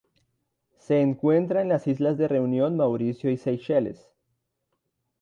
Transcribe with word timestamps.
Se 0.79 0.99
encuentra 0.99 1.61
en 1.61 1.69
las 1.69 1.85
islas 1.85 2.17
de 2.17 2.27
Reunión, 2.27 2.75
Mauricio 2.75 3.29
y 3.29 3.37
Seychelles. 3.37 4.09